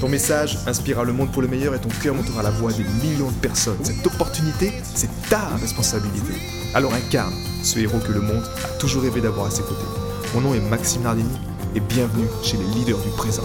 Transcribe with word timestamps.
Ton 0.00 0.10
message 0.10 0.58
inspirera 0.66 1.04
le 1.04 1.14
monde 1.14 1.32
pour 1.32 1.40
le 1.40 1.48
meilleur 1.48 1.74
et 1.74 1.80
ton 1.80 1.88
cœur 1.88 2.14
montera 2.14 2.42
la 2.42 2.50
voix 2.50 2.70
des 2.70 2.84
millions 3.02 3.30
de 3.30 3.36
personnes. 3.40 3.82
Cette 3.82 4.06
opportunité, 4.06 4.70
c'est 4.82 5.08
ta 5.30 5.56
responsabilité. 5.56 6.34
Alors 6.74 6.92
incarne 6.92 7.32
ce 7.62 7.78
héros 7.78 7.98
que 8.00 8.12
le 8.12 8.20
monde 8.20 8.44
a 8.62 8.78
toujours 8.78 9.04
rêvé 9.04 9.22
d'avoir 9.22 9.46
à 9.46 9.50
ses 9.50 9.62
côtés. 9.62 9.86
Mon 10.34 10.42
nom 10.42 10.54
est 10.54 10.60
Maxime 10.60 11.02
Nardini 11.02 11.38
et 11.74 11.80
bienvenue 11.80 12.26
chez 12.42 12.58
les 12.58 12.64
leaders 12.74 12.98
du 12.98 13.08
présent. 13.16 13.44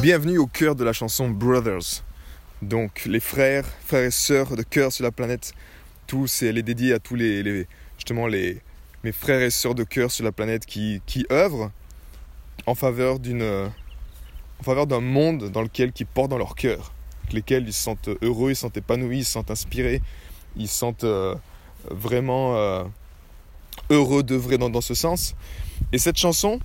Bienvenue 0.00 0.38
au 0.38 0.46
cœur 0.46 0.76
de 0.76 0.84
la 0.84 0.92
chanson 0.92 1.28
Brothers. 1.28 2.04
Donc 2.62 3.06
les 3.06 3.20
frères, 3.20 3.66
frères 3.84 4.04
et 4.04 4.12
sœurs 4.12 4.56
de 4.56 4.62
cœur 4.62 4.92
sur 4.92 5.02
la 5.02 5.10
planète. 5.10 5.52
Tous, 6.06 6.44
elle 6.44 6.58
est 6.58 6.62
dédiée 6.62 6.92
à 6.92 7.00
tous 7.00 7.16
les, 7.16 7.66
justement 7.96 8.28
les 8.28 8.62
mes 9.02 9.10
frères 9.10 9.42
et 9.42 9.50
sœurs 9.50 9.74
de 9.74 9.82
cœur 9.82 10.12
sur 10.12 10.24
la 10.24 10.32
planète 10.32 10.64
qui, 10.64 11.02
qui 11.06 11.26
œuvrent 11.32 11.72
en 12.66 12.76
faveur 12.76 13.18
d'une 13.18 13.68
en 14.60 14.62
faveur 14.62 14.86
d'un 14.86 15.00
monde 15.00 15.50
dans 15.50 15.62
lequel 15.62 15.92
ils 15.98 16.06
portent 16.06 16.30
dans 16.30 16.38
leur 16.38 16.54
cœur, 16.54 16.92
lesquels 17.32 17.64
ils 17.66 17.72
se 17.72 17.82
sentent 17.82 18.08
heureux, 18.22 18.50
ils 18.50 18.56
se 18.56 18.62
sentent 18.62 18.76
épanouis, 18.76 19.18
ils 19.18 19.24
se 19.24 19.32
sentent 19.32 19.50
inspirés, 19.50 20.00
ils 20.56 20.68
se 20.68 20.74
sentent 20.74 21.04
euh, 21.04 21.34
vraiment 21.90 22.56
euh, 22.56 22.84
heureux 23.90 24.22
d'œuvrer 24.22 24.58
dans, 24.58 24.70
dans 24.70 24.80
ce 24.80 24.94
sens. 24.94 25.34
Et 25.92 25.98
cette 25.98 26.16
chanson, 26.16 26.60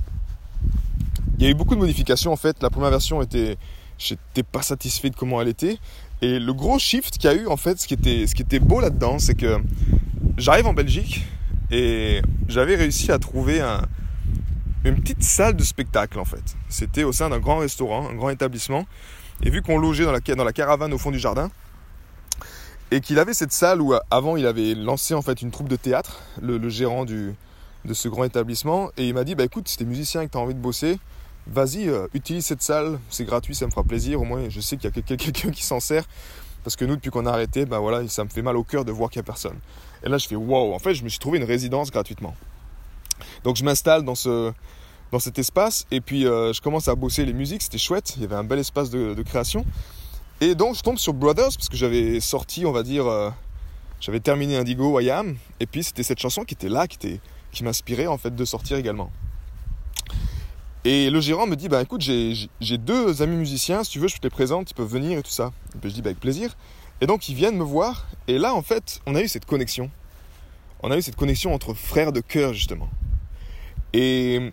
il 1.38 1.44
y 1.44 1.48
a 1.48 1.50
eu 1.50 1.54
beaucoup 1.54 1.76
de 1.76 1.80
modifications 1.80 2.32
en 2.32 2.38
fait. 2.38 2.62
La 2.62 2.70
première 2.70 2.92
version 2.92 3.22
était, 3.22 3.58
j'étais 3.98 4.44
pas 4.44 4.62
satisfait 4.62 5.10
de 5.10 5.16
comment 5.16 5.42
elle 5.42 5.48
était. 5.48 5.78
Et 6.22 6.38
le 6.40 6.54
gros 6.54 6.78
shift 6.80 7.18
qu'il 7.18 7.30
y 7.30 7.34
a 7.34 7.36
eu 7.36 7.48
en 7.48 7.58
fait, 7.58 7.80
ce 7.80 7.88
qui 7.88 7.94
était, 7.94 8.28
ce 8.28 8.36
qui 8.36 8.42
était 8.42 8.60
beau 8.60 8.82
là-dedans, 8.82 9.20
c'est 9.20 9.36
que 9.36 9.58
j'arrive 10.38 10.68
en 10.68 10.74
Belgique 10.74 11.26
et 11.72 12.22
j'avais 12.48 12.76
réussi 12.76 13.12
à 13.12 13.20
trouver 13.20 13.62
un, 13.62 13.82
une 14.86 14.96
petite 14.96 15.24
salle 15.24 15.56
de 15.56 15.64
spectacle 15.64 16.20
en 16.20 16.26
fait. 16.26 16.56
C'était 16.70 17.04
au 17.04 17.12
sein 17.12 17.30
d'un 17.30 17.40
grand 17.40 17.58
restaurant, 17.58 18.10
un 18.10 18.16
grand 18.16 18.30
établissement. 18.30 18.86
Et 19.44 19.50
vu 19.50 19.62
qu'on 19.62 19.78
logeait 19.78 20.06
dans 20.06 20.44
la, 20.44 20.54
caravane 20.54 20.94
au 20.94 20.98
fond 20.98 21.12
du 21.12 21.20
jardin, 21.20 21.50
et 22.92 23.02
qu'il 23.02 23.20
avait 23.20 23.34
cette 23.34 23.54
salle 23.54 23.82
où 23.82 23.94
avant 24.10 24.36
il 24.36 24.46
avait 24.46 24.74
lancé 24.74 25.14
en 25.14 25.22
fait 25.22 25.42
une 25.42 25.52
troupe 25.52 25.70
de 25.70 25.76
théâtre, 25.76 26.22
le, 26.42 26.68
gérant 26.70 27.06
du, 27.06 27.36
de 27.86 27.94
ce 27.94 28.10
grand 28.10 28.26
établissement, 28.26 28.90
et 28.98 29.08
il 29.08 29.14
m'a 29.14 29.24
dit 29.24 29.36
bah 29.36 29.46
écoute, 29.46 29.68
si 29.68 29.78
t'es 29.78 29.86
musicien 29.86 30.22
et 30.22 30.28
que 30.28 30.32
t'as 30.32 30.40
envie 30.40 30.56
de 30.56 30.60
bosser, 30.60 31.00
vas-y, 31.48 31.88
euh, 31.88 32.08
utilise 32.14 32.46
cette 32.46 32.62
salle, 32.62 33.00
c'est 33.10 33.24
gratuit, 33.24 33.56
ça 33.56 33.66
me 33.66 33.72
fera 33.72 33.84
plaisir, 33.84 34.22
au 34.22 34.26
moins 34.26 34.50
je 34.50 34.60
sais 34.60 34.76
qu'il 34.76 34.92
y 34.94 35.00
a 35.00 35.02
quelqu'un 35.02 35.52
qui 35.52 35.64
s'en 35.64 35.80
sert, 35.80 36.04
parce 36.64 36.76
que 36.76 36.84
nous 36.84 36.96
depuis 36.96 37.12
qu'on 37.12 37.26
a 37.26 37.32
arrêté, 37.32 37.66
bah 37.66 37.80
voilà, 37.80 38.06
ça 38.10 38.26
me 38.26 38.30
fait 38.30 38.42
mal 38.42 38.58
au 38.58 38.64
cœur 38.64 38.84
de 38.84 38.92
voir 38.92 39.10
qu'il 39.10 39.22
n'y 39.22 39.26
a 39.26 39.28
personne. 39.28 39.58
Et 40.04 40.10
là 40.10 40.18
je 40.18 40.28
fais 40.28 40.36
wow, 40.36 40.74
en 40.74 40.80
fait 40.80 40.96
je 40.96 41.04
me 41.04 41.10
suis 41.10 41.20
trouvé 41.20 41.38
une 41.38 41.46
résidence 41.46 41.92
gratuitement. 41.92 42.36
Donc 43.44 43.56
je 43.56 43.64
m'installe 43.64 44.04
dans, 44.04 44.16
ce, 44.16 44.52
dans 45.12 45.20
cet 45.20 45.40
espace 45.40 45.86
et 45.92 46.02
puis 46.02 46.26
euh, 46.26 46.54
je 46.54 46.62
commence 46.62 46.88
à 46.88 46.96
bosser 46.96 47.26
les 47.26 47.34
musiques, 47.34 47.62
c'était 47.62 47.78
chouette, 47.78 48.14
il 48.18 48.22
y 48.22 48.26
avait 48.26 48.36
un 48.36 48.44
bel 48.44 48.60
espace 48.60 48.90
de, 48.90 49.22
création. 49.24 49.66
Et 50.42 50.56
donc 50.56 50.76
je 50.76 50.82
tombe 50.82 50.98
sur 50.98 51.14
Brothers 51.14 51.52
parce 51.56 51.70
que 51.70 51.78
j'avais 51.78 52.20
sorti, 52.20 52.66
on 52.66 52.72
va 52.72 52.84
dire, 52.84 53.08
euh, 53.08 53.30
j'avais 54.00 54.20
terminé 54.20 54.58
Indigo, 54.58 55.00
I 55.00 55.10
Am, 55.10 55.38
et 55.60 55.66
puis 55.66 55.84
c'était 55.84 56.04
cette 56.04 56.20
chanson 56.20 56.44
qui 56.44 56.54
était 56.54 56.70
là, 56.70 56.88
qui, 56.88 56.96
était, 56.96 57.20
qui 57.52 57.64
m'inspirait 57.64 58.08
en 58.08 58.18
fait 58.18 58.36
de 58.36 58.46
sortir 58.46 58.78
également. 58.78 59.12
Et 60.86 61.10
le 61.10 61.20
gérant 61.20 61.46
me 61.46 61.58
dit, 61.58 61.68
bah 61.68 61.82
écoute, 61.82 62.02
j'ai 62.02 62.78
deux 62.78 63.22
amis 63.22 63.36
musiciens, 63.36 63.84
si 63.84 63.92
tu 63.92 64.00
veux, 64.00 64.08
je 64.08 64.16
te 64.16 64.24
les 64.24 64.30
présente, 64.30 64.72
ils 64.72 64.74
peuvent 64.74 64.88
venir 64.88 65.20
et 65.20 65.24
tout 65.24 65.32
ça. 65.32 65.52
Et 65.76 65.78
puis 65.80 65.90
je 65.90 65.96
dis, 65.96 66.02
bah 66.02 66.10
avec 66.10 66.22
plaisir. 66.22 66.56
Et 67.02 67.08
donc 67.08 67.28
ils 67.28 67.36
viennent 67.36 67.58
me 67.58 67.64
voir, 67.64 68.08
et 68.28 68.38
là 68.38 68.54
en 68.54 68.62
fait, 68.62 69.02
on 69.06 69.16
a 69.16 69.22
eu 69.22 69.28
cette 69.28 69.46
connexion. 69.46 69.90
On 70.82 70.92
a 70.92 70.98
eu 70.98 71.02
cette 71.02 71.18
connexion 71.18 71.54
entre 71.54 71.74
frères 71.74 72.14
de 72.14 72.22
cœur 72.22 72.54
justement. 72.54 72.90
Et 73.94 74.52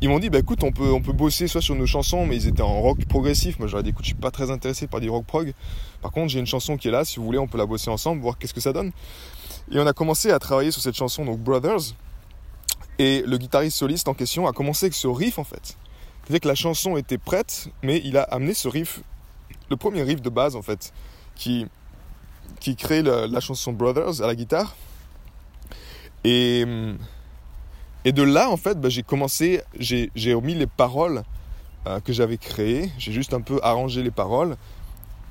ils 0.00 0.08
m'ont 0.08 0.18
dit, 0.18 0.28
bah 0.28 0.38
écoute, 0.38 0.62
on 0.64 0.72
peut, 0.72 0.92
on 0.92 1.00
peut 1.00 1.12
bosser 1.12 1.48
soit 1.48 1.62
sur 1.62 1.74
nos 1.74 1.86
chansons, 1.86 2.26
mais 2.26 2.36
ils 2.36 2.46
étaient 2.46 2.62
en 2.62 2.80
rock 2.80 3.04
progressif. 3.06 3.58
Moi, 3.58 3.68
j'aurais 3.68 3.82
dit, 3.82 3.90
écoute, 3.90 4.04
je 4.04 4.10
suis 4.10 4.14
pas 4.14 4.30
très 4.30 4.50
intéressé 4.50 4.86
par 4.86 5.00
du 5.00 5.08
rock 5.08 5.24
prog. 5.24 5.54
Par 6.02 6.10
contre, 6.10 6.28
j'ai 6.28 6.40
une 6.40 6.46
chanson 6.46 6.76
qui 6.76 6.88
est 6.88 6.90
là, 6.90 7.04
si 7.04 7.18
vous 7.18 7.24
voulez, 7.24 7.38
on 7.38 7.46
peut 7.46 7.56
la 7.56 7.64
bosser 7.64 7.88
ensemble, 7.88 8.20
voir 8.20 8.36
qu'est-ce 8.36 8.52
que 8.52 8.60
ça 8.60 8.72
donne. 8.72 8.92
Et 9.72 9.78
on 9.78 9.86
a 9.86 9.94
commencé 9.94 10.30
à 10.30 10.38
travailler 10.38 10.70
sur 10.70 10.82
cette 10.82 10.96
chanson, 10.96 11.24
donc 11.24 11.38
Brothers. 11.38 11.94
Et 12.98 13.22
le 13.26 13.38
guitariste 13.38 13.78
soliste 13.78 14.06
en 14.08 14.14
question 14.14 14.46
a 14.46 14.52
commencé 14.52 14.86
avec 14.86 14.94
ce 14.94 15.08
riff, 15.08 15.38
en 15.38 15.44
fait. 15.44 15.78
C'est-à-dire 16.22 16.40
que 16.40 16.48
la 16.48 16.54
chanson 16.54 16.96
était 16.98 17.18
prête, 17.18 17.68
mais 17.82 18.02
il 18.04 18.18
a 18.18 18.22
amené 18.24 18.52
ce 18.52 18.68
riff, 18.68 19.00
le 19.70 19.76
premier 19.76 20.02
riff 20.02 20.20
de 20.20 20.30
base, 20.30 20.54
en 20.54 20.62
fait, 20.62 20.92
qui, 21.34 21.66
qui 22.60 22.76
crée 22.76 23.02
la 23.02 23.40
chanson 23.40 23.72
Brothers 23.72 24.20
à 24.20 24.26
la 24.26 24.34
guitare. 24.34 24.76
Et 26.24 26.66
et 28.04 28.12
de 28.12 28.22
là, 28.22 28.50
en 28.50 28.56
fait, 28.56 28.78
bah, 28.78 28.88
j'ai 28.88 29.02
commencé, 29.02 29.62
j'ai 29.78 30.34
remis 30.34 30.54
les 30.54 30.66
paroles 30.66 31.22
euh, 31.86 32.00
que 32.00 32.12
j'avais 32.12 32.36
créées, 32.36 32.90
j'ai 32.98 33.12
juste 33.12 33.32
un 33.32 33.40
peu 33.40 33.58
arrangé 33.62 34.02
les 34.02 34.10
paroles, 34.10 34.56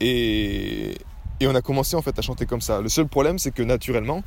et, 0.01 0.95
on 1.45 1.55
a 1.55 1.61
commencé 1.61 1.97
en 1.97 2.01
fait 2.01 2.17
à 2.17 2.21
chanter 2.21 2.45
comme 2.45 2.61
ça. 2.61 2.79
Le 2.79 2.87
seul 2.87 3.05
problème, 3.05 3.37
c'est 3.37 3.51
que 3.51 3.63
naturellement, 3.63 4.23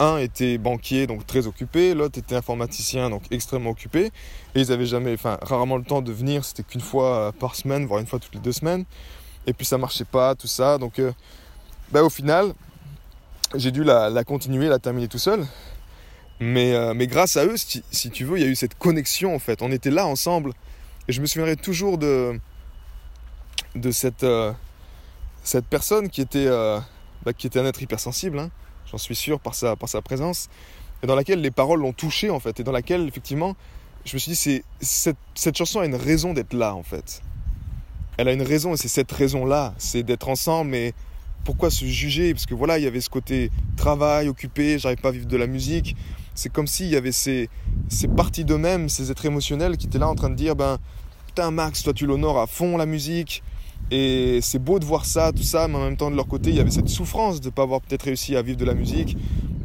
un 0.00 0.16
était 0.16 0.56
banquier, 0.56 1.06
donc 1.06 1.26
très 1.26 1.46
occupé, 1.46 1.92
l'autre 1.92 2.18
était 2.18 2.34
informaticien, 2.34 3.10
donc 3.10 3.22
extrêmement 3.30 3.70
occupé, 3.70 4.06
et 4.54 4.60
ils 4.60 4.72
avaient 4.72 4.86
jamais, 4.86 5.12
enfin, 5.12 5.38
rarement 5.42 5.76
le 5.76 5.84
temps 5.84 6.02
de 6.02 6.12
venir, 6.12 6.44
c'était 6.44 6.62
qu'une 6.62 6.80
fois 6.80 7.32
par 7.38 7.54
semaine, 7.54 7.84
voire 7.84 8.00
une 8.00 8.06
fois 8.06 8.18
toutes 8.18 8.34
les 8.34 8.40
deux 8.40 8.52
semaines, 8.52 8.84
et 9.46 9.52
puis 9.52 9.66
ça 9.66 9.76
marchait 9.76 10.06
pas, 10.06 10.34
tout 10.34 10.48
ça, 10.48 10.78
donc 10.78 10.98
euh, 10.98 11.12
bah, 11.92 12.02
au 12.02 12.10
final, 12.10 12.52
j'ai 13.54 13.70
dû 13.70 13.84
la 13.84 14.24
continuer, 14.24 14.68
la 14.68 14.78
terminer 14.78 15.08
tout 15.08 15.18
seul, 15.18 15.46
mais, 16.40 16.74
euh, 16.74 16.92
mais 16.94 17.06
grâce 17.06 17.36
à 17.36 17.46
eux, 17.46 17.56
si, 17.56 18.10
tu 18.10 18.24
veux, 18.24 18.38
il 18.38 18.42
y 18.42 18.46
a 18.46 18.48
eu 18.48 18.54
cette 18.54 18.76
connexion 18.76 19.34
en 19.34 19.38
fait. 19.38 19.62
On 19.62 19.72
était 19.72 19.90
là 19.90 20.06
ensemble. 20.06 20.52
Et 21.08 21.12
je 21.12 21.20
me 21.20 21.26
souviendrai 21.26 21.56
toujours 21.56 21.98
de, 21.98 22.38
de 23.74 23.90
cette, 23.90 24.24
euh, 24.24 24.52
cette 25.44 25.66
personne 25.66 26.08
qui 26.08 26.20
était, 26.20 26.46
euh, 26.46 26.80
bah, 27.24 27.32
qui 27.32 27.46
était 27.46 27.60
un 27.60 27.66
être 27.66 27.80
hypersensible, 27.80 28.38
hein, 28.38 28.50
j'en 28.90 28.98
suis 28.98 29.14
sûr 29.14 29.38
par 29.38 29.54
sa, 29.54 29.76
par 29.76 29.88
sa 29.88 30.02
présence, 30.02 30.48
et 31.02 31.06
dans 31.06 31.14
laquelle 31.14 31.40
les 31.40 31.52
paroles 31.52 31.80
l'ont 31.80 31.92
touché 31.92 32.28
en 32.28 32.40
fait, 32.40 32.58
et 32.58 32.64
dans 32.64 32.72
laquelle 32.72 33.06
effectivement, 33.06 33.54
je 34.04 34.14
me 34.14 34.18
suis 34.18 34.30
dit, 34.30 34.36
c'est, 34.36 34.64
cette, 34.80 35.16
cette 35.34 35.56
chanson 35.56 35.80
a 35.80 35.86
une 35.86 35.94
raison 35.94 36.34
d'être 36.34 36.54
là 36.54 36.74
en 36.74 36.82
fait. 36.82 37.22
Elle 38.16 38.28
a 38.28 38.32
une 38.32 38.42
raison 38.42 38.74
et 38.74 38.76
c'est 38.76 38.88
cette 38.88 39.12
raison-là, 39.12 39.74
c'est 39.78 40.02
d'être 40.02 40.28
ensemble, 40.28 40.72
mais 40.72 40.92
pourquoi 41.44 41.70
se 41.70 41.84
juger? 41.84 42.34
Parce 42.34 42.46
que 42.46 42.54
voilà, 42.54 42.78
il 42.78 42.84
y 42.84 42.88
avait 42.88 43.00
ce 43.00 43.10
côté 43.10 43.52
travail, 43.76 44.28
occupé, 44.28 44.80
j'arrive 44.80 44.98
pas 44.98 45.10
à 45.10 45.12
vivre 45.12 45.26
de 45.26 45.36
la 45.36 45.46
musique 45.46 45.94
c'est 46.36 46.52
comme 46.52 46.66
s'il 46.66 46.88
y 46.88 46.96
avait 46.96 47.12
ces, 47.12 47.48
parties 48.14 48.44
d'eux-mêmes, 48.44 48.88
ces 48.88 49.10
êtres 49.10 49.24
émotionnels 49.24 49.76
qui 49.76 49.86
étaient 49.86 49.98
là 49.98 50.08
en 50.08 50.14
train 50.14 50.30
de 50.30 50.34
dire 50.34 50.54
ben 50.54 50.78
putain 51.26 51.50
Max, 51.50 51.82
toi 51.82 51.92
tu 51.92 52.06
l'honores 52.06 52.38
à 52.38 52.46
fond 52.46 52.76
la 52.76 52.86
musique 52.86 53.42
et 53.90 54.40
c'est 54.42 54.58
beau 54.58 54.78
de 54.78 54.84
voir 54.84 55.06
ça, 55.06 55.32
tout 55.32 55.42
ça, 55.42 55.66
mais 55.66 55.76
en 55.76 55.84
même 55.84 55.96
temps 55.96 56.10
de 56.10 56.16
leur 56.16 56.28
côté 56.28 56.50
il 56.50 56.56
y 56.56 56.60
avait 56.60 56.70
cette 56.70 56.88
souffrance 56.88 57.40
de 57.40 57.46
ne 57.46 57.50
pas 57.50 57.62
avoir 57.62 57.80
peut-être 57.80 58.02
réussi 58.02 58.36
à 58.36 58.42
vivre 58.42 58.58
de 58.58 58.64
la 58.64 58.74
musique, 58.74 59.16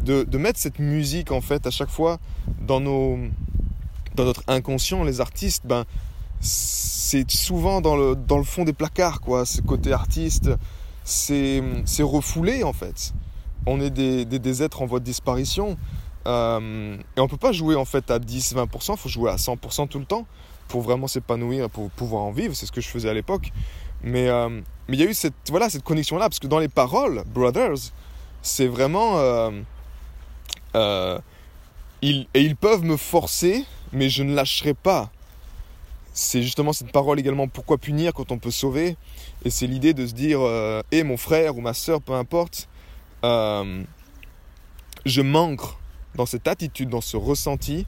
de, 0.05 0.37
mettre 0.37 0.59
cette 0.59 0.79
musique 0.79 1.31
en 1.31 1.41
fait 1.41 1.67
à 1.67 1.71
chaque 1.71 1.89
fois 1.89 2.19
dans 2.65 2.79
notre 2.79 4.41
inconscient, 4.47 5.03
les 5.03 5.19
artistes, 5.19 5.63
ben 5.65 5.83
c'est 6.39 7.29
souvent 7.29 7.81
dans 7.81 7.97
le, 7.97 8.43
fond 8.43 8.63
des 8.63 8.73
placards 8.73 9.19
quoi, 9.19 9.45
ce 9.45 9.62
côté 9.62 9.91
artiste, 9.91 10.50
c'est 11.03 11.62
refoulé 12.00 12.63
en 12.63 12.74
fait. 12.74 13.13
On 13.65 13.81
est 13.81 13.91
des 13.91 14.63
êtres 14.63 14.81
en 14.81 14.85
voie 14.85 15.00
de 15.00 15.06
disparition. 15.06 15.77
Euh, 16.27 16.97
et 17.18 17.19
on 17.19 17.27
peut 17.27 17.38
pas 17.38 17.51
jouer 17.51 17.75
en 17.75 17.85
fait 17.85 18.12
à 18.12 18.19
10-20%, 18.19 18.94
il 18.94 18.97
faut 18.97 19.09
jouer 19.09 19.31
à 19.31 19.38
100% 19.38 19.88
tout 19.88 20.00
le 20.00 20.06
temps 20.06 20.27
pour 20.68 20.81
vraiment 20.81 21.07
s'épanouir, 21.07 21.69
pour 21.69 21.89
pouvoir 21.91 22.23
en 22.23 22.31
vivre. 22.31 22.56
C'est 22.56 22.65
ce 22.65 22.71
que 22.71 22.81
je 22.81 22.88
faisais 22.88 23.09
à 23.09 23.13
l'époque. 23.13 23.51
Mais 24.03 24.29
euh, 24.29 24.62
il 24.89 25.00
y 25.00 25.03
a 25.03 25.06
eu 25.06 25.13
cette 25.13 25.33
voilà 25.50 25.69
cette 25.69 25.83
connexion 25.83 26.18
là 26.18 26.27
parce 26.27 26.39
que 26.39 26.47
dans 26.47 26.59
les 26.59 26.68
paroles, 26.68 27.23
Brothers, 27.27 27.91
c'est 28.41 28.68
vraiment 28.68 29.18
euh, 29.18 29.51
ils, 32.01 32.27
et 32.33 32.41
ils 32.41 32.56
peuvent 32.56 32.83
me 32.83 32.97
forcer, 32.97 33.65
mais 33.91 34.09
je 34.09 34.24
ne 34.24 34.33
lâcherai 34.33 34.74
pas. 34.74 35.12
C'est 36.13 36.41
justement 36.41 36.74
cette 36.74 36.91
parole 36.91 37.19
également 37.19 37.47
pourquoi 37.47 37.77
punir 37.77 38.13
quand 38.13 38.31
on 38.31 38.38
peut 38.38 38.51
sauver? 38.51 38.97
Et 39.45 39.50
c'est 39.50 39.67
l'idée 39.67 39.94
de 39.94 40.06
se 40.06 40.13
dire, 40.13 40.41
hé 40.91 41.03
mon 41.03 41.15
frère 41.15 41.57
ou 41.57 41.62
ma 41.62 41.74
soeur, 41.74 42.01
peu 42.01 42.13
importe, 42.13 42.67
je 43.24 43.85
manque 45.21 45.62
dans 46.16 46.25
cette 46.25 46.48
attitude, 46.48 46.90
dans 46.90 47.02
ce 47.02 47.18
ressenti, 47.18 47.86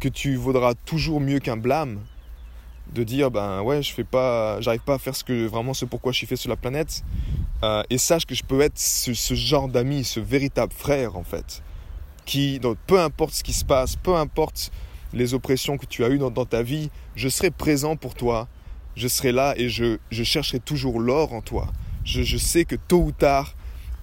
que 0.00 0.08
tu 0.08 0.36
vaudras 0.36 0.74
toujours 0.74 1.20
mieux 1.20 1.38
qu'un 1.38 1.56
blâme, 1.56 2.00
de 2.92 3.02
dire 3.02 3.30
ben 3.30 3.62
ouais 3.62 3.82
je 3.82 3.92
fais 3.92 4.04
pas 4.04 4.60
j'arrive 4.60 4.82
pas 4.82 4.94
à 4.94 4.98
faire 4.98 5.16
ce 5.16 5.24
que 5.24 5.46
vraiment 5.46 5.74
ce 5.74 5.84
pourquoi 5.84 6.12
je 6.12 6.18
suis 6.18 6.26
fait 6.26 6.36
sur 6.36 6.50
la 6.50 6.56
planète. 6.56 7.02
Euh, 7.62 7.82
et 7.90 7.98
sache 7.98 8.26
que 8.26 8.34
je 8.34 8.44
peux 8.44 8.60
être 8.60 8.78
ce, 8.78 9.34
genre 9.34 9.68
d'ami 9.68 10.04
ce 10.04 10.20
véritable 10.20 10.72
frère 10.74 11.16
en 11.16 11.24
fait 11.24 11.62
qui 12.26 12.60
donc, 12.60 12.76
peu 12.86 13.00
importe 13.00 13.32
ce 13.32 13.42
qui 13.42 13.54
se 13.54 13.64
passe 13.64 13.96
peu 13.96 14.14
importe 14.14 14.70
les 15.14 15.32
oppressions 15.32 15.78
que 15.78 15.86
tu 15.86 16.04
as 16.04 16.10
eues 16.10 16.18
dans, 16.18 16.30
dans 16.30 16.44
ta 16.44 16.62
vie 16.62 16.90
je 17.16 17.28
serai 17.28 17.50
présent 17.50 17.96
pour 17.96 18.14
toi. 18.14 18.46
Je 18.94 19.08
serai 19.08 19.32
là 19.32 19.54
et 19.56 19.68
je, 19.68 19.98
je 20.10 20.22
chercherai 20.22 20.58
toujours 20.58 21.00
l'or 21.00 21.32
en 21.34 21.42
toi. 21.42 21.68
Je, 22.04 22.22
je 22.22 22.36
sais 22.38 22.64
que 22.64 22.76
tôt 22.76 23.02
ou 23.02 23.12
tard 23.12 23.54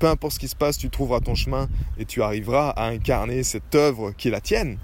peu 0.04 0.10
importe 0.10 0.34
ce 0.34 0.40
qui 0.40 0.50
se 0.50 0.56
passe 0.56 0.78
tu 0.78 0.90
trouveras 0.90 1.22
ton 1.22 1.34
chemin 1.34 1.70
et 1.98 2.04
tu 2.04 2.22
arriveras 2.22 2.72
à 2.72 2.88
incarner 2.88 3.44
cette 3.44 3.74
œuvre 3.74 4.12
qui 4.12 4.28
est 4.28 4.32
la 4.32 4.42
tienne 4.42 4.78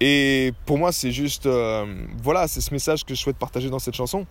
et 0.00 0.52
pour 0.64 0.78
moi, 0.78 0.92
c'est 0.92 1.10
juste, 1.10 1.46
euh, 1.46 1.84
voilà, 2.22 2.46
c'est 2.46 2.60
ce 2.60 2.72
message 2.72 3.04
que 3.04 3.14
je 3.14 3.20
souhaite 3.20 3.36
partager 3.36 3.68
dans 3.68 3.80
cette 3.80 3.96
chanson. 3.96 4.26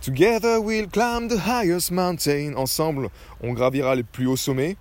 Together 0.00 0.60
we'll 0.60 0.86
climb 0.86 1.28
the 1.28 1.40
highest 1.46 1.90
mountain. 1.90 2.54
Ensemble, 2.56 3.08
on 3.42 3.52
gravira 3.52 3.96
les 3.96 4.04
plus 4.04 4.26
hauts 4.26 4.36
sommets. 4.36 4.76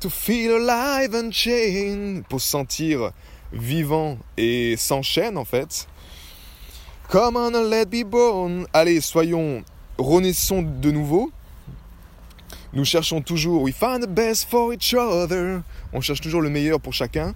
To 0.00 0.08
feel 0.08 0.52
alive 0.52 1.14
and 1.14 1.32
chain. 1.32 2.22
Pour 2.28 2.40
se 2.40 2.48
sentir 2.48 3.10
vivant 3.52 4.16
et 4.38 4.76
sans 4.78 5.02
chaîne, 5.02 5.36
en 5.36 5.44
fait. 5.44 5.86
Come 7.10 7.36
on 7.36 7.50
let 7.50 7.86
be 7.86 8.04
born. 8.04 8.66
Allez, 8.72 9.02
soyons, 9.02 9.62
renaissons 9.98 10.62
de 10.62 10.90
nouveau. 10.90 11.30
Nous 12.74 12.84
cherchons 12.84 13.22
toujours, 13.22 13.62
we 13.62 13.72
find 13.72 14.02
the 14.02 14.08
best 14.08 14.50
for 14.50 14.72
each 14.72 14.94
other. 14.94 15.62
On 15.92 16.00
cherche 16.00 16.20
toujours 16.20 16.42
le 16.42 16.50
meilleur 16.50 16.80
pour 16.80 16.92
chacun. 16.92 17.34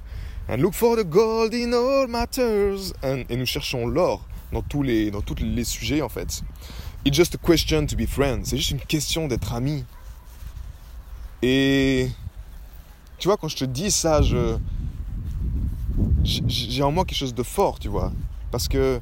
And 0.49 0.56
look 0.56 0.75
for 0.75 0.96
the 0.96 1.05
gold 1.05 1.55
in 1.55 1.73
all 1.73 2.08
matters. 2.08 2.93
And, 3.05 3.23
et 3.29 3.37
nous 3.37 3.46
cherchons 3.46 3.87
l'or 3.87 4.26
dans 4.52 4.62
tous 4.62 4.82
les 4.82 5.12
dans 5.12 5.20
tous 5.20 5.37
les 5.40 5.62
sujets 5.64 6.02
en 6.02 6.08
fait. 6.08 6.43
It's 7.05 7.17
just 7.17 7.37
a 7.37 7.38
question 7.38 7.87
to 7.87 7.96
be 7.96 8.06
friends. 8.06 8.46
C'est 8.46 8.56
juste 8.56 8.73
une 8.73 8.81
question 8.81 9.29
d'être 9.29 9.55
amis. 9.55 9.85
Et 11.43 12.08
tu 13.19 13.29
vois 13.29 13.37
quand 13.37 13.49
je 13.49 13.56
te 13.56 13.64
dis 13.64 13.93
ça, 13.93 14.23
j'ai 16.25 16.82
en 16.82 16.91
moi 16.91 17.05
quelque 17.05 17.19
chose 17.19 17.34
de 17.34 17.44
fort, 17.44 17.79
tu 17.79 17.88
vois, 17.88 18.12
parce 18.50 18.67
que 18.67 19.00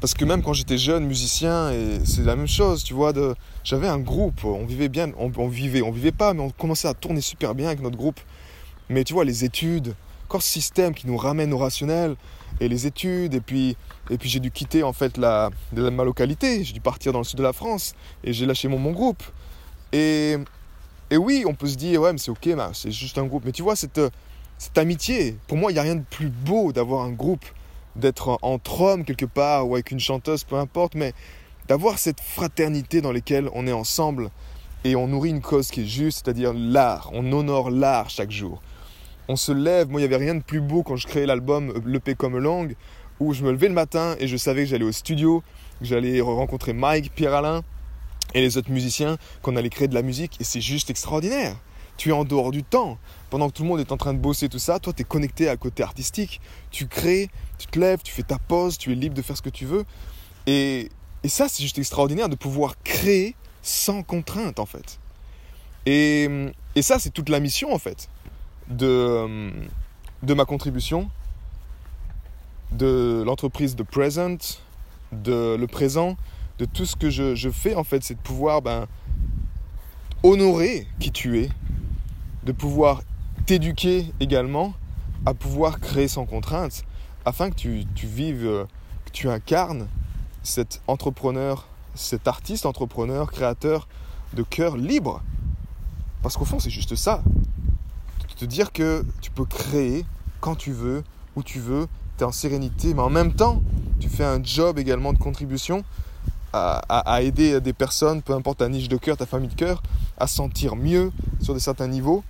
Parce 0.00 0.14
que 0.14 0.24
même 0.24 0.42
quand 0.42 0.54
j'étais 0.54 0.78
jeune 0.78 1.04
musicien, 1.04 1.70
et 1.72 2.00
c'est 2.04 2.24
la 2.24 2.34
même 2.34 2.48
chose, 2.48 2.82
tu 2.82 2.94
vois, 2.94 3.12
j'avais 3.64 3.86
un 3.86 3.98
groupe, 3.98 4.44
on 4.44 4.64
vivait 4.64 4.88
bien, 4.88 5.12
on, 5.18 5.48
vivait, 5.48 5.82
on 5.82 5.90
vivait 5.90 6.10
pas, 6.10 6.32
mais 6.32 6.40
on 6.40 6.48
commençait 6.48 6.88
à 6.88 6.94
tourner 6.94 7.20
super 7.20 7.54
bien 7.54 7.66
avec 7.66 7.82
notre 7.82 7.98
groupe. 7.98 8.18
Mais 8.88 9.04
tu 9.04 9.12
vois, 9.12 9.26
les 9.26 9.44
études, 9.44 9.94
encore 10.24 10.42
ce 10.42 10.48
système 10.48 10.94
qui 10.94 11.06
nous 11.06 11.18
ramène 11.18 11.52
au 11.52 11.58
rationnel, 11.58 12.16
et 12.60 12.68
les 12.68 12.86
études, 12.86 13.34
et 13.34 13.40
puis, 13.40 13.76
et 14.08 14.16
puis 14.16 14.30
j'ai 14.30 14.40
dû 14.40 14.50
quitter 14.50 14.82
en 14.82 14.94
fait 14.94 15.18
la, 15.18 15.50
ma 15.74 16.02
localité, 16.02 16.64
j'ai 16.64 16.72
dû 16.72 16.80
partir 16.80 17.12
dans 17.12 17.18
le 17.18 17.24
sud 17.24 17.36
de 17.36 17.42
la 17.42 17.52
France, 17.52 17.94
et 18.24 18.32
j'ai 18.32 18.46
lâché 18.46 18.68
mon, 18.68 18.78
mon 18.78 18.92
groupe. 18.92 19.22
Et, 19.92 20.36
et 21.10 21.18
oui, 21.18 21.44
on 21.46 21.54
peut 21.54 21.66
se 21.66 21.76
dire, 21.76 22.00
ouais, 22.00 22.12
mais 22.12 22.18
c'est 22.18 22.30
ok, 22.30 22.54
bah, 22.56 22.70
c'est 22.72 22.90
juste 22.90 23.18
un 23.18 23.26
groupe. 23.26 23.42
Mais 23.44 23.52
tu 23.52 23.62
vois, 23.62 23.76
cette, 23.76 24.00
cette 24.56 24.78
amitié, 24.78 25.36
pour 25.46 25.58
moi, 25.58 25.70
il 25.70 25.74
n'y 25.74 25.80
a 25.80 25.82
rien 25.82 25.96
de 25.96 26.04
plus 26.08 26.30
beau 26.30 26.72
d'avoir 26.72 27.04
un 27.04 27.12
groupe 27.12 27.44
d'être 27.96 28.38
entre 28.42 28.80
hommes 28.80 29.04
quelque 29.04 29.26
part 29.26 29.68
ou 29.68 29.74
avec 29.74 29.90
une 29.90 30.00
chanteuse, 30.00 30.44
peu 30.44 30.56
importe, 30.56 30.94
mais 30.94 31.12
d'avoir 31.68 31.98
cette 31.98 32.20
fraternité 32.20 33.00
dans 33.00 33.12
laquelle 33.12 33.48
on 33.54 33.66
est 33.66 33.72
ensemble 33.72 34.30
et 34.84 34.96
on 34.96 35.08
nourrit 35.08 35.30
une 35.30 35.42
cause 35.42 35.70
qui 35.70 35.82
est 35.82 35.86
juste, 35.86 36.22
c'est-à-dire 36.24 36.52
l'art. 36.54 37.10
On 37.12 37.32
honore 37.32 37.70
l'art 37.70 38.10
chaque 38.10 38.30
jour. 38.30 38.62
On 39.28 39.36
se 39.36 39.52
lève. 39.52 39.88
Moi, 39.88 40.00
il 40.00 40.08
n'y 40.08 40.14
avait 40.14 40.24
rien 40.24 40.34
de 40.34 40.42
plus 40.42 40.60
beau 40.60 40.82
quand 40.82 40.96
je 40.96 41.06
créais 41.06 41.26
l'album 41.26 41.80
Le 41.84 42.00
P 42.00 42.14
comme 42.14 42.38
langue, 42.38 42.74
où 43.20 43.34
je 43.34 43.44
me 43.44 43.52
levais 43.52 43.68
le 43.68 43.74
matin 43.74 44.16
et 44.18 44.26
je 44.26 44.36
savais 44.36 44.64
que 44.64 44.70
j'allais 44.70 44.84
au 44.84 44.92
studio, 44.92 45.42
que 45.78 45.84
j'allais 45.84 46.20
rencontrer 46.20 46.72
Mike, 46.72 47.14
Pierre-Alain 47.14 47.62
et 48.34 48.40
les 48.40 48.56
autres 48.56 48.70
musiciens, 48.70 49.18
qu'on 49.42 49.56
allait 49.56 49.70
créer 49.70 49.88
de 49.88 49.94
la 49.94 50.02
musique. 50.02 50.36
Et 50.40 50.44
c'est 50.44 50.60
juste 50.60 50.90
extraordinaire. 50.90 51.56
Tu 52.00 52.08
es 52.08 52.12
en 52.12 52.24
dehors 52.24 52.50
du 52.50 52.62
temps. 52.62 52.96
Pendant 53.28 53.50
que 53.50 53.52
tout 53.52 53.62
le 53.62 53.68
monde 53.68 53.78
est 53.78 53.92
en 53.92 53.98
train 53.98 54.14
de 54.14 54.18
bosser 54.18 54.48
tout 54.48 54.58
ça, 54.58 54.78
toi, 54.78 54.94
tu 54.94 55.02
es 55.02 55.04
connecté 55.04 55.50
à 55.50 55.58
côté 55.58 55.82
artistique. 55.82 56.40
Tu 56.70 56.86
crées, 56.86 57.28
tu 57.58 57.66
te 57.66 57.78
lèves, 57.78 58.00
tu 58.02 58.10
fais 58.10 58.22
ta 58.22 58.38
pause, 58.38 58.78
tu 58.78 58.90
es 58.90 58.94
libre 58.94 59.14
de 59.14 59.20
faire 59.20 59.36
ce 59.36 59.42
que 59.42 59.50
tu 59.50 59.66
veux. 59.66 59.84
Et, 60.46 60.88
et 61.22 61.28
ça, 61.28 61.46
c'est 61.46 61.62
juste 61.62 61.76
extraordinaire 61.78 62.30
de 62.30 62.36
pouvoir 62.36 62.82
créer 62.82 63.36
sans 63.60 64.02
contrainte, 64.02 64.58
en 64.60 64.64
fait. 64.64 64.98
Et, 65.84 66.26
et 66.74 66.80
ça, 66.80 66.98
c'est 66.98 67.10
toute 67.10 67.28
la 67.28 67.38
mission, 67.38 67.70
en 67.70 67.78
fait, 67.78 68.08
de, 68.68 69.52
de 70.22 70.32
ma 70.32 70.46
contribution, 70.46 71.10
de 72.72 73.22
l'entreprise 73.26 73.76
de 73.76 73.82
Present, 73.82 74.62
de 75.12 75.54
le 75.54 75.66
présent, 75.66 76.16
de 76.58 76.64
tout 76.64 76.86
ce 76.86 76.96
que 76.96 77.10
je, 77.10 77.34
je 77.34 77.50
fais, 77.50 77.74
en 77.74 77.84
fait, 77.84 78.02
c'est 78.02 78.14
de 78.14 78.20
pouvoir 78.20 78.62
ben, 78.62 78.86
honorer 80.22 80.86
qui 80.98 81.12
tu 81.12 81.40
es, 81.40 81.50
de 82.44 82.52
pouvoir 82.52 83.02
t'éduquer 83.46 84.12
également 84.20 84.74
à 85.26 85.34
pouvoir 85.34 85.80
créer 85.80 86.08
sans 86.08 86.26
contrainte 86.26 86.84
afin 87.24 87.50
que 87.50 87.54
tu, 87.54 87.84
tu 87.94 88.06
vives, 88.06 88.46
euh, 88.46 88.64
que 89.04 89.10
tu 89.10 89.28
incarnes 89.28 89.86
cet 90.42 90.80
entrepreneur, 90.86 91.66
cet 91.94 92.28
artiste 92.28 92.64
entrepreneur, 92.64 93.30
créateur 93.30 93.88
de 94.34 94.42
cœur 94.42 94.76
libre. 94.76 95.22
Parce 96.22 96.36
qu'au 96.36 96.44
fond, 96.44 96.58
c'est 96.58 96.70
juste 96.70 96.94
ça. 96.94 97.22
Te 98.36 98.46
dire 98.46 98.72
que 98.72 99.04
tu 99.20 99.30
peux 99.30 99.44
créer 99.44 100.06
quand 100.40 100.54
tu 100.54 100.72
veux, 100.72 101.04
où 101.36 101.42
tu 101.42 101.60
veux, 101.60 101.86
tu 102.16 102.24
es 102.24 102.26
en 102.26 102.32
sérénité, 102.32 102.94
mais 102.94 103.02
en 103.02 103.10
même 103.10 103.34
temps, 103.34 103.62
tu 103.98 104.08
fais 104.08 104.24
un 104.24 104.42
job 104.42 104.78
également 104.78 105.12
de 105.12 105.18
contribution 105.18 105.84
à, 106.52 107.22
aider 107.22 107.60
des 107.60 107.72
personnes, 107.72 108.22
peu 108.22 108.34
importe 108.34 108.58
ta 108.58 108.68
niche 108.68 108.88
de 108.88 108.96
cœur, 108.96 109.16
ta 109.16 109.26
famille 109.26 109.48
de 109.48 109.54
cœur, 109.54 109.82
à 110.18 110.26
sentir 110.26 110.76
mieux 110.76 111.12
sur 111.40 111.54
des 111.54 111.60
certains 111.60 111.88
niveaux, 111.88 112.24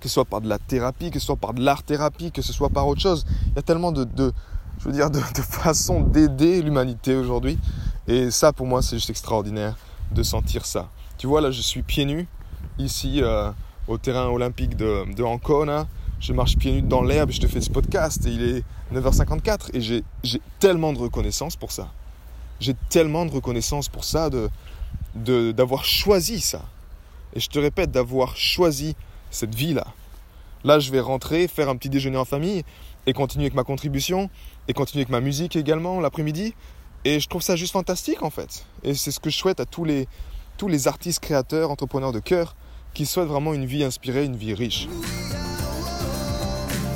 que 0.00 0.08
ce 0.08 0.14
soit 0.14 0.24
par 0.24 0.40
de 0.40 0.48
la 0.48 0.58
thérapie, 0.58 1.10
que 1.10 1.18
ce 1.18 1.26
soit 1.26 1.36
par 1.36 1.54
de 1.54 1.62
l'art-thérapie, 1.62 2.30
que 2.30 2.42
ce 2.42 2.52
soit 2.52 2.68
par 2.68 2.86
autre 2.86 3.00
chose. 3.00 3.26
Il 3.48 3.56
y 3.56 3.58
a 3.58 3.62
tellement 3.62 3.92
de, 3.92 4.04
de 4.04 4.32
je 4.78 4.84
veux 4.84 4.92
dire, 4.92 5.10
de 5.10 5.20
façons 5.20 6.00
d'aider 6.00 6.62
l'humanité 6.62 7.16
aujourd'hui. 7.16 7.58
Et 8.06 8.30
ça, 8.30 8.52
pour 8.52 8.66
moi, 8.66 8.82
c'est 8.82 8.96
juste 8.96 9.10
extraordinaire 9.10 9.76
de 10.12 10.22
sentir 10.22 10.64
ça. 10.64 10.88
Tu 11.18 11.26
vois, 11.26 11.40
là, 11.40 11.50
je 11.50 11.60
suis 11.60 11.82
pieds 11.82 12.04
nus, 12.04 12.26
ici, 12.78 13.20
euh, 13.22 13.50
au 13.86 13.98
terrain 13.98 14.26
olympique 14.26 14.76
de, 14.76 15.12
de 15.14 15.22
Ancona. 15.22 15.86
Je 16.20 16.32
marche 16.32 16.56
pieds 16.56 16.72
nus 16.72 16.82
dans 16.82 17.02
l'herbe, 17.02 17.30
je 17.30 17.40
te 17.40 17.46
fais 17.46 17.60
ce 17.60 17.70
podcast 17.70 18.26
et 18.26 18.30
il 18.30 18.42
est 18.42 18.64
9h54 18.92 19.70
et 19.74 19.80
j'ai 19.80 20.02
tellement 20.58 20.92
de 20.92 20.98
reconnaissance 20.98 21.54
pour 21.54 21.70
ça. 21.70 21.90
J'ai 22.60 22.74
tellement 22.88 23.24
de 23.24 23.30
reconnaissance 23.30 23.88
pour 23.88 24.04
ça, 24.04 24.30
d'avoir 24.30 25.82
de, 25.82 25.86
choisi 25.86 26.40
ça. 26.40 26.62
Et 27.34 27.40
je 27.40 27.48
te 27.48 27.58
répète, 27.58 27.90
d'avoir 27.90 28.36
choisi 28.36 28.96
cette 29.30 29.54
vie-là. 29.54 29.86
Là, 30.64 30.80
je 30.80 30.90
vais 30.90 31.00
rentrer, 31.00 31.46
faire 31.46 31.68
un 31.68 31.76
petit 31.76 31.88
déjeuner 31.88 32.16
en 32.16 32.24
famille 32.24 32.64
et 33.06 33.12
continuer 33.12 33.44
avec 33.44 33.54
ma 33.54 33.64
contribution 33.64 34.28
et 34.66 34.72
continuer 34.72 35.02
avec 35.02 35.10
ma 35.10 35.20
musique 35.20 35.56
également 35.56 36.00
l'après-midi. 36.00 36.54
Et 37.04 37.20
je 37.20 37.28
trouve 37.28 37.42
ça 37.42 37.56
juste 37.56 37.72
fantastique 37.72 38.22
en 38.22 38.30
fait. 38.30 38.66
Et 38.82 38.94
c'est 38.94 39.10
ce 39.10 39.20
que 39.20 39.30
je 39.30 39.36
souhaite 39.36 39.60
à 39.60 39.66
tous 39.66 39.84
les, 39.84 40.08
tous 40.56 40.68
les 40.68 40.88
artistes, 40.88 41.20
créateurs, 41.20 41.70
entrepreneurs 41.70 42.12
de 42.12 42.20
cœur 42.20 42.56
qui 42.92 43.06
souhaitent 43.06 43.28
vraiment 43.28 43.54
une 43.54 43.66
vie 43.66 43.84
inspirée, 43.84 44.24
une 44.24 44.36
vie 44.36 44.54
riche. 44.54 44.88